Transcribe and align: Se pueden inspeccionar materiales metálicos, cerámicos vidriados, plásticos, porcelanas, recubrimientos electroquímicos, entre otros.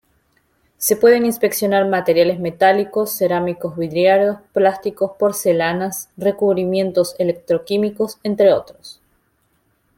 Se 0.77 0.95
pueden 0.95 1.27
inspeccionar 1.27 1.87
materiales 1.87 2.39
metálicos, 2.39 3.11
cerámicos 3.15 3.77
vidriados, 3.77 4.39
plásticos, 4.51 5.11
porcelanas, 5.19 6.09
recubrimientos 6.17 7.15
electroquímicos, 7.19 8.17
entre 8.23 8.51
otros. 8.51 8.99